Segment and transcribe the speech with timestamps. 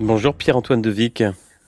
[0.00, 1.24] Bonjour Pierre-Antoine Devic.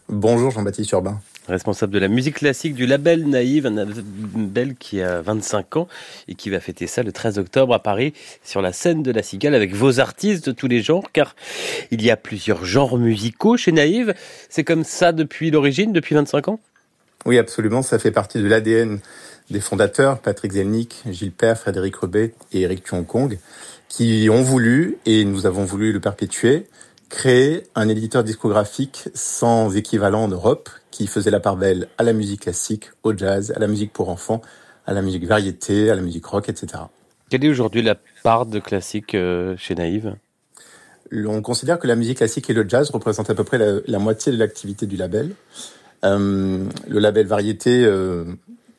[0.09, 1.21] Bonjour Jean-Baptiste Urbain.
[1.49, 5.89] Responsable de la musique classique du label Naïve, un label qui a 25 ans
[6.29, 8.13] et qui va fêter ça le 13 octobre à Paris
[8.45, 11.35] sur la scène de la Cigale avec vos artistes de tous les genres car
[11.91, 14.15] il y a plusieurs genres musicaux chez Naïve.
[14.49, 16.61] C'est comme ça depuis l'origine, depuis 25 ans?
[17.27, 17.83] Oui, absolument.
[17.83, 19.01] Ça fait partie de l'ADN
[19.51, 23.41] des fondateurs, Patrick Zelnick, Gilles Père, Frédéric Rebet et Eric Kong,
[23.89, 26.69] qui ont voulu, et nous avons voulu le perpétuer,
[27.11, 32.15] créer un éditeur discographique sans équivalent en Europe qui faisait la part belle à la
[32.15, 34.41] musique classique, au jazz, à la musique pour enfants,
[34.87, 36.85] à la musique variété, à la musique rock, etc.
[37.29, 40.17] Quelle est aujourd'hui la part de classique euh, chez Naïve?
[41.13, 44.33] On considère que la musique classique et le jazz représentent à peu près la, moitié
[44.33, 45.35] de l'activité du label.
[46.05, 48.25] Euh, le label variété, euh,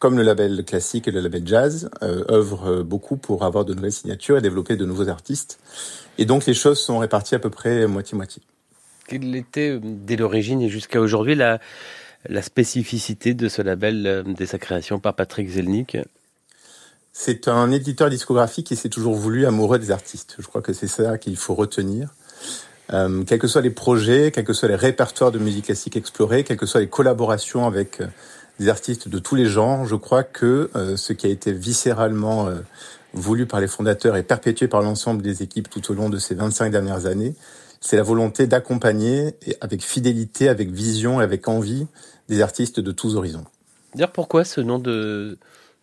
[0.02, 3.92] comme le label classique et le label jazz, euh, œuvrent beaucoup pour avoir de nouvelles
[3.92, 5.60] signatures et développer de nouveaux artistes.
[6.18, 8.42] Et donc les choses sont réparties à peu près moitié-moitié.
[9.08, 11.60] Quelle était, dès l'origine et jusqu'à aujourd'hui, la,
[12.28, 15.98] la spécificité de ce label euh, dès sa création par Patrick Zelnick?
[17.14, 20.36] C'est un éditeur discographique qui s'est toujours voulu amoureux des artistes.
[20.40, 22.10] Je crois que c'est ça qu'il faut retenir.
[22.92, 26.44] Euh, quels que soient les projets, quels que soient les répertoires de musique classique explorés,
[26.44, 28.08] quelles que soient les collaborations avec euh,
[28.60, 32.50] des artistes de tous les genres, je crois que euh, ce qui a été viscéralement
[33.14, 36.36] voulu par les fondateurs et perpétué par l'ensemble des équipes tout au long de ces
[36.36, 37.36] 25 dernières années,
[37.82, 41.88] c'est la volonté d'accompagner avec fidélité, avec vision et avec envie
[42.30, 43.46] des artistes de tous horizons.
[43.96, 45.38] Dire pourquoi ce nom de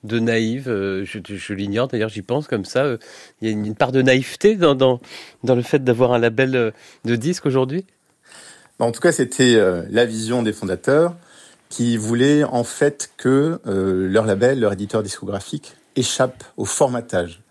[0.04, 2.84] de naïve, euh, je, l'ignore d'ailleurs, j'y pense comme ça.
[2.84, 2.98] Euh,
[3.40, 5.00] il y a une part de naïveté dans, dans,
[5.42, 6.70] dans le fait d'avoir un label euh,
[7.04, 7.84] de disque aujourd'hui?
[8.78, 11.16] En tout cas, c'était la vision des fondateurs
[11.68, 17.42] qui voulaient en fait que leur label, leur éditeur discographique, échappe au formatage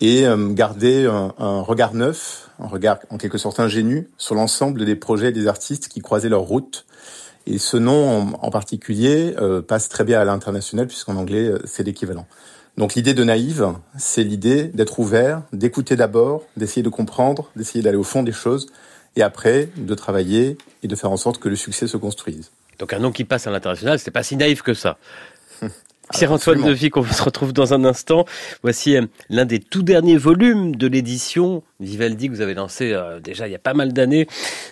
[0.00, 4.96] et garder un, un, regard neuf, un regard en quelque sorte ingénu sur l'ensemble des
[4.96, 6.86] projets des artistes qui croisaient leur route
[7.46, 11.82] et ce nom en, particulier euh, passe très bien à l'international puisqu'en anglais euh, c'est
[11.82, 12.26] l'équivalent.
[12.76, 17.96] Donc l'idée de naïve, c'est l'idée d'être ouvert, d'écouter d'abord, d'essayer de comprendre, d'essayer d'aller
[17.96, 18.68] au fond des choses
[19.16, 22.50] et après de travailler et de faire en sorte que le succès se construise.
[22.80, 24.98] Donc un nom qui passe à l'international, c'est pas si naïf que ça.
[26.12, 28.24] Pierre-Antoine Devic, on se retrouve dans un instant.
[28.62, 33.20] Voici euh, l'un des tout derniers volumes de l'édition Vivaldi que vous avez lancé euh,
[33.20, 34.26] déjà il y a pas mal d'années.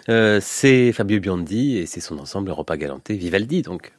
[0.09, 3.93] Euh, c'est Fabio Biondi et c'est son ensemble Europa Galanté Vivaldi donc.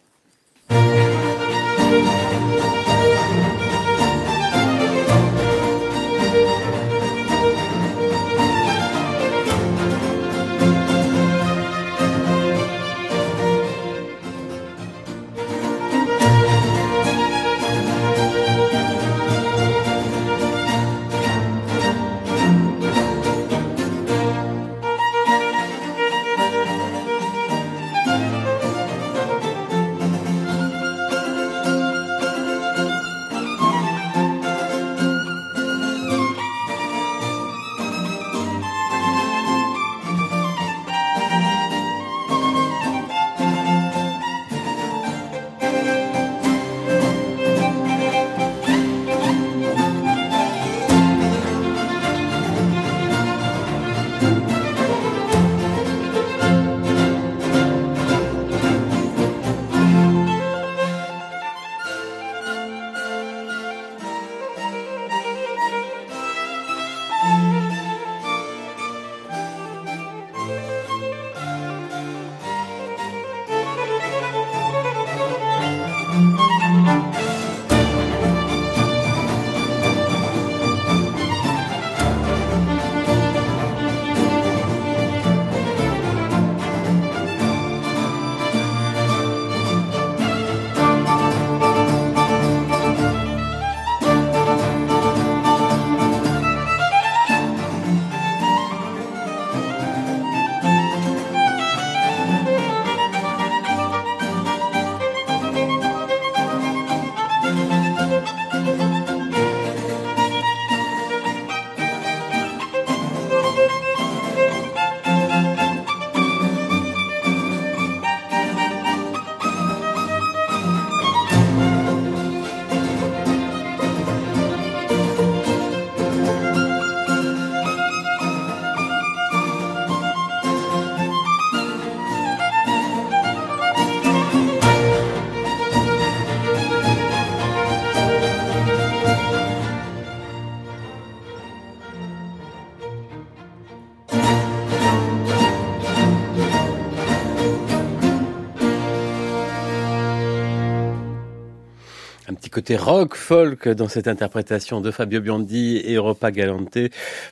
[152.60, 156.78] Côté rock, folk dans cette interprétation de Fabio Biondi et Europa Galante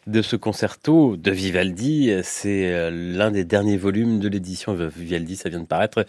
[0.08, 2.14] de ce concerto de Vivaldi.
[2.24, 6.06] C'est euh, l'un des derniers volumes de l'édition Vivaldi, ça vient de paraître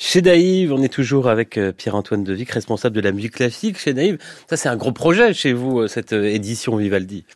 [0.00, 0.72] chez Daïve.
[0.72, 4.18] On est toujours avec euh, Pierre-Antoine Devic, responsable de la musique classique chez Daïve.
[4.50, 7.26] Ça, c'est un gros projet chez vous, euh, cette édition Vivaldi.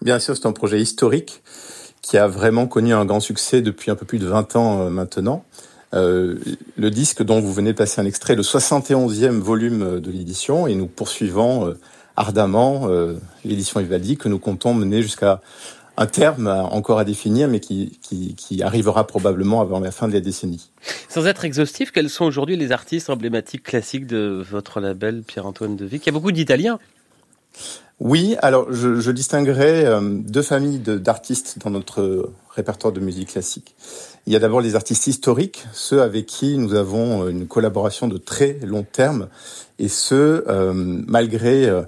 [0.00, 1.42] Bien sûr, c'est un projet historique
[2.02, 5.44] qui a vraiment connu un grand succès depuis un peu plus de 20 ans maintenant.
[5.94, 6.38] Euh,
[6.76, 10.74] le disque dont vous venez de passer un extrait, le 71e volume de l'édition, et
[10.74, 11.78] nous poursuivons euh,
[12.16, 15.42] ardemment euh, l'édition Vivaldi que nous comptons mener jusqu'à
[15.98, 20.14] un terme encore à définir, mais qui, qui, qui, arrivera probablement avant la fin de
[20.14, 20.70] la décennie.
[21.10, 26.06] Sans être exhaustif, quels sont aujourd'hui les artistes emblématiques classiques de votre label Pierre-Antoine Devic?
[26.06, 26.78] Il y a beaucoup d'Italiens.
[28.04, 33.76] Oui, alors je, je distinguerai deux familles d'artistes dans notre répertoire de musique classique.
[34.26, 38.08] Il y a d'abord les artistes historiques, ceux avec qui nous avons euh, une collaboration
[38.08, 39.28] de très long terme,
[39.78, 41.82] et ceux euh, malgré euh,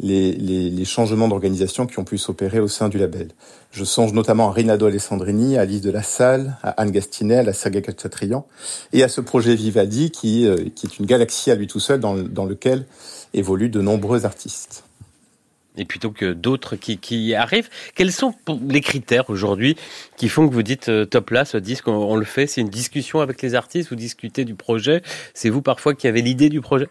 [0.00, 3.28] les, les, les, changements d'organisation qui ont pu s'opérer au sein du label.
[3.70, 7.54] Je songe notamment à Rinaldo Alessandrini, à Alice de la Salle, à Anne Gastinel, à
[7.54, 8.46] Sergei Khatchatrian,
[8.92, 12.16] et à ce projet Vivaldi qui, qui est une galaxie à lui tout seul dans,
[12.16, 12.84] dans lequel
[13.32, 14.84] évoluent de nombreux artistes
[15.76, 17.68] et plutôt que d'autres qui, qui, arrivent.
[17.94, 18.34] Quels sont
[18.68, 19.76] les critères aujourd'hui
[20.16, 22.68] qui font que vous dites euh, top là, ce disque, on, le fait C'est une
[22.68, 25.02] discussion avec les artistes, vous discutez du projet.
[25.34, 26.88] C'est vous parfois qui avez l'idée du projet?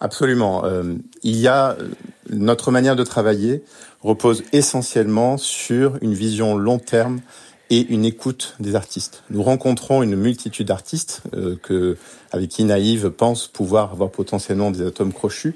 [0.00, 0.64] Absolument.
[0.64, 1.88] Euh, il y a euh,
[2.30, 3.62] notre manière de travailler
[4.02, 7.20] repose essentiellement sur une vision long terme
[7.70, 9.22] et une écoute des artistes.
[9.30, 11.96] Nous rencontrons une multitude d'artistes euh, que,
[12.32, 15.54] avec qui Naïve pense pouvoir avoir potentiellement des atomes crochus.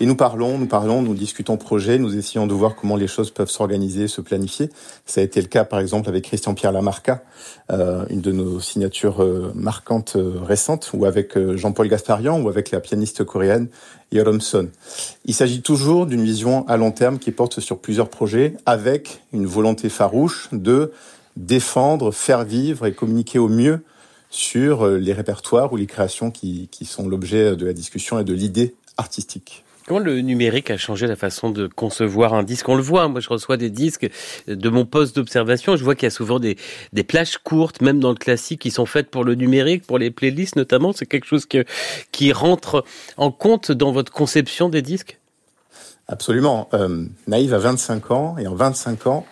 [0.00, 3.30] Et nous parlons, nous parlons, nous discutons projet, nous essayons de voir comment les choses
[3.30, 4.70] peuvent s'organiser, se planifier.
[5.04, 7.22] Ça a été le cas, par exemple, avec Christian-Pierre Lamarca,
[7.72, 12.48] euh, une de nos signatures euh, marquantes euh, récentes, ou avec euh, Jean-Paul Gasparian, ou
[12.48, 13.68] avec la pianiste coréenne
[14.12, 14.68] Yoromson.
[15.24, 19.46] Il s'agit toujours d'une vision à long terme qui porte sur plusieurs projets, avec une
[19.46, 20.92] volonté farouche de
[21.38, 23.84] défendre, faire vivre et communiquer au mieux
[24.28, 28.24] sur euh, les répertoires ou les créations qui, qui sont l'objet de la discussion et
[28.24, 29.64] de l'idée artistique.
[29.86, 32.68] Comment le numérique a changé la façon de concevoir un disque?
[32.68, 34.10] On le voit, moi je reçois des disques
[34.46, 36.58] de mon poste d'observation, je vois qu'il y a souvent des,
[36.92, 40.10] des plages courtes, même dans le classique, qui sont faites pour le numérique, pour les
[40.10, 40.92] playlists notamment.
[40.92, 41.64] C'est quelque chose que,
[42.12, 42.84] qui rentre
[43.16, 45.18] en compte dans votre conception des disques?
[46.06, 46.68] Absolument.
[46.74, 49.24] Euh, Naïve a 25 ans et en 25 ans,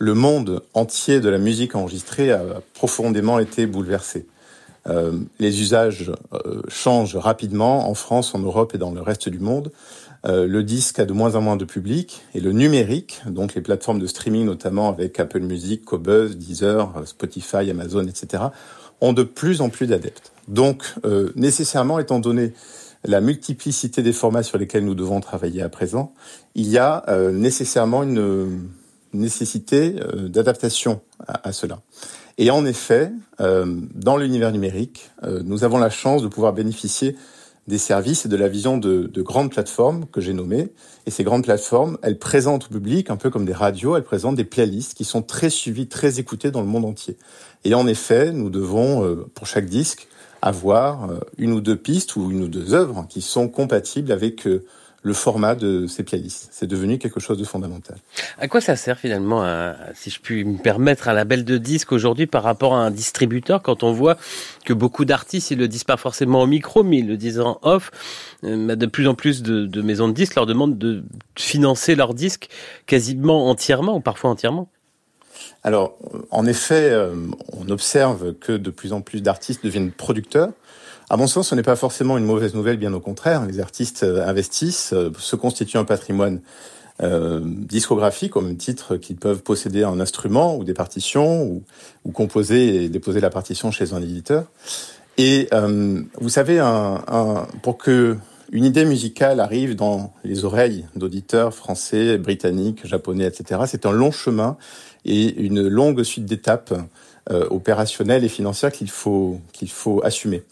[0.00, 2.42] le monde entier de la musique enregistrée a
[2.72, 4.26] profondément été bouleversé.
[4.88, 9.38] Euh, les usages euh, changent rapidement en France, en Europe et dans le reste du
[9.38, 9.70] monde.
[10.26, 13.60] Euh, le disque a de moins en moins de public et le numérique, donc les
[13.60, 18.44] plateformes de streaming notamment avec Apple Music, Cobuzz, Deezer, Spotify, Amazon, etc.,
[19.02, 20.32] ont de plus en plus d'adeptes.
[20.48, 20.84] Donc,
[21.36, 22.52] nécessairement, étant donné
[23.04, 26.12] la multiplicité des formats sur lesquels nous devons travailler à présent,
[26.54, 27.02] il y a
[27.32, 28.68] nécessairement une
[29.12, 31.80] nécessité euh, d'adaptation à, cela.
[32.38, 37.16] Et en effet, euh, dans l'univers numérique, euh, nous avons la chance de pouvoir bénéficier
[37.68, 40.72] des services et de la vision de, de grandes plateformes que j'ai nommées.
[41.06, 44.36] Et ces grandes plateformes, elles présentent au public, un peu comme des radios, elles présentent
[44.36, 47.16] des playlists qui sont très suivies, très écoutées dans le monde entier.
[47.64, 50.08] Et en effet, nous devons, pour chaque disque,
[50.42, 54.48] avoir une ou deux pistes ou une ou deux œuvres qui sont compatibles avec
[55.02, 56.48] le format de ces playlists.
[56.52, 57.96] C'est devenu quelque chose de fondamental.
[58.38, 59.42] À quoi ça sert finalement,
[59.94, 63.62] si je puis me permettre, un label de disque aujourd'hui par rapport à un distributeur
[63.62, 64.18] quand on voit
[64.64, 67.58] que beaucoup d'artistes, ils le disent pas forcément au micro, mais ils le disent en
[67.62, 67.90] off.
[68.44, 71.02] Euh, de plus en plus de, de maisons de disques leur demandent de
[71.36, 72.48] financer leurs disques
[72.86, 74.68] quasiment entièrement ou parfois entièrement.
[75.62, 75.96] Alors,
[76.30, 77.14] en effet, euh,
[77.52, 80.50] on observe que de plus en plus d'artistes deviennent producteurs.
[81.12, 83.44] À mon sens, ce n'est pas forcément une mauvaise nouvelle, bien au contraire.
[83.44, 86.40] Les artistes euh, investissent, euh, se constituent un patrimoine
[87.02, 91.42] euh, discographique au même titre qu'ils peuvent posséder un instrument ou des partitions
[92.04, 94.44] ou, composer et déposer la partition chez un éditeur.
[95.18, 96.62] Et vous savez,
[97.62, 98.16] pour que
[98.52, 104.12] une idée musicale arrive dans les oreilles d'auditeurs français, britanniques, japonais, etc., c'est un long
[104.12, 104.56] chemin
[105.04, 106.72] et une longue suite d'étapes
[107.28, 110.42] opérationnelles et financières qu'il faut qu'il faut assumer.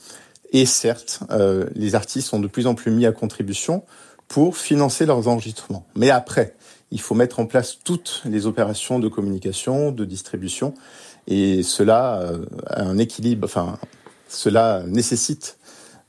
[0.52, 3.84] Et certes, euh, les artistes sont de plus en plus mis à contribution
[4.28, 5.86] pour financer leurs enregistrements.
[5.94, 6.54] Mais après,
[6.90, 10.74] il faut mettre en place toutes les opérations de communication, de distribution,
[11.26, 13.44] et cela euh, un équilibre.
[13.44, 13.78] Enfin,
[14.28, 15.58] cela nécessite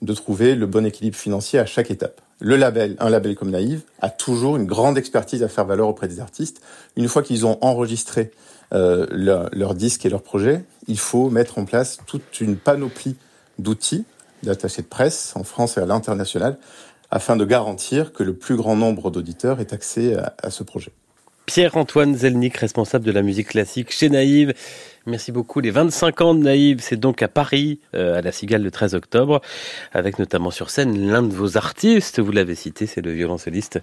[0.01, 2.21] de trouver le bon équilibre financier à chaque étape.
[2.39, 6.07] Le label, un label comme Naïve, a toujours une grande expertise à faire valoir auprès
[6.07, 6.61] des artistes.
[6.95, 8.31] Une fois qu'ils ont enregistré
[8.71, 13.17] euh, leur, leur disque et leur projet, il faut mettre en place toute une panoplie
[13.57, 14.05] d'outils
[14.43, 16.57] d'attachés de presse en France et à l'international
[17.11, 20.91] afin de garantir que le plus grand nombre d'auditeurs ait accès à, ce projet.
[21.45, 24.53] Pierre-Antoine Zelnick, responsable de la musique classique chez Naïve.
[25.07, 25.59] Merci beaucoup.
[25.59, 28.93] Les 25 ans de Naïve, c'est donc à Paris, euh, à la Cigale le 13
[28.93, 29.41] octobre,
[29.91, 33.79] avec notamment sur scène l'un de vos artistes, vous l'avez cité, c'est le violoncelliste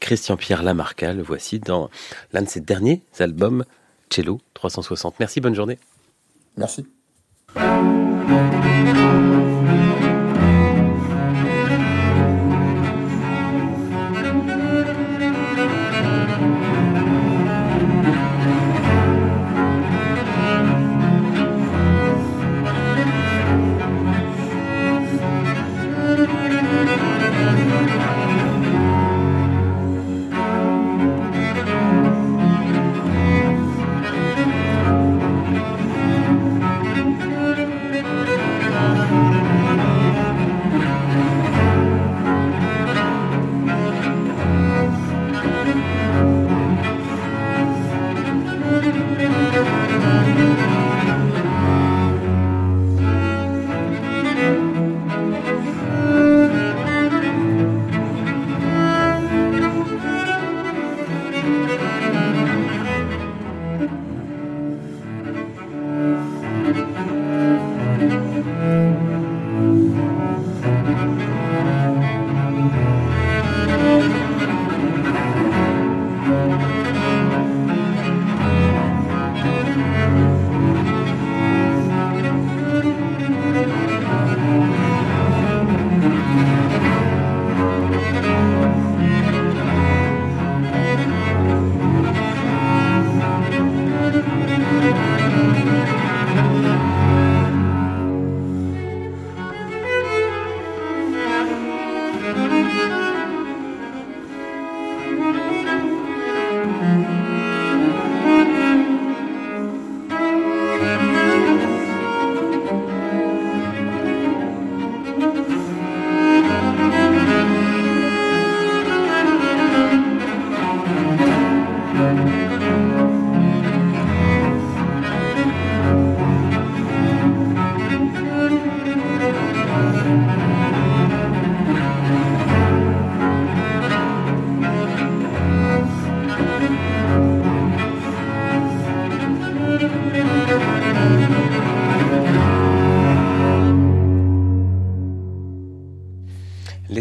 [0.00, 1.14] Christian-Pierre Lamarca.
[1.14, 1.88] Le voici dans
[2.34, 3.64] l'un de ses derniers albums,
[4.10, 5.14] Cello 360.
[5.18, 5.78] Merci, bonne journée.
[6.58, 6.84] Merci.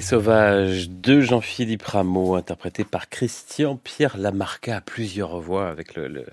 [0.06, 6.28] Les Sauvages de Jean-Philippe Rameau, interprété par Christian Pierre Lamarca à plusieurs voix avec le,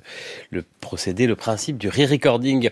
[0.51, 2.69] le procédé, le principe du re-recording.